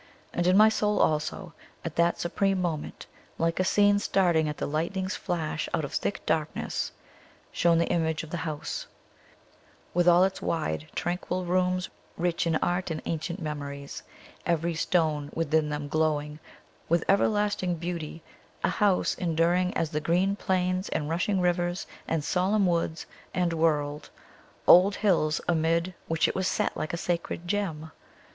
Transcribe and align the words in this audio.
And 0.33 0.47
in 0.47 0.57
my 0.57 0.67
soul 0.67 0.97
also, 0.99 1.53
at 1.85 1.95
that 1.95 2.17
supreme 2.19 2.59
moment, 2.59 3.05
like 3.37 3.59
a 3.59 3.63
scene 3.63 3.99
starting 3.99 4.49
at 4.49 4.57
the 4.57 4.65
lightning's 4.65 5.15
flash 5.15 5.69
out 5.75 5.85
of 5.85 5.93
thick 5.93 6.25
darkness, 6.25 6.91
shone 7.51 7.77
the 7.77 7.85
image 7.89 8.23
of 8.23 8.31
the 8.31 8.37
house, 8.37 8.87
with 9.93 10.07
all 10.07 10.23
its 10.23 10.41
wide, 10.41 10.87
tranquil 10.95 11.45
rooms 11.45 11.87
rich 12.17 12.47
in 12.47 12.55
art 12.55 12.89
and 12.89 13.03
ancient 13.05 13.39
memories, 13.39 14.01
every 14.43 14.73
stone 14.73 15.29
within 15.35 15.69
them 15.69 15.87
glowing, 15.87 16.39
with 16.89 17.05
everlasting 17.07 17.75
beauty 17.75 18.23
a 18.63 18.69
house 18.69 19.13
enduring 19.19 19.71
as 19.77 19.91
the 19.91 20.01
green 20.01 20.35
plains 20.35 20.89
and 20.89 21.09
rushing 21.11 21.39
rivers 21.39 21.85
and 22.07 22.23
solemn 22.23 22.65
woods 22.65 23.05
and 23.35 23.53
world 23.53 24.09
old 24.65 24.95
hills 24.95 25.39
amid 25.47 25.93
which 26.07 26.27
it 26.27 26.33
was 26.33 26.47
set 26.47 26.75
like 26.75 26.91
a 26.91 26.97
sacred 26.97 27.47
gem! 27.47 27.91